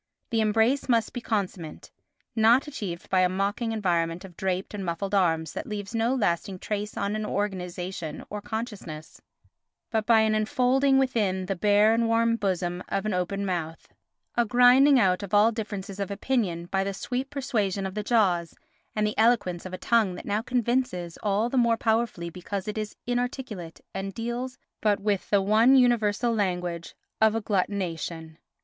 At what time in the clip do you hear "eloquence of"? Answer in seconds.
19.19-19.71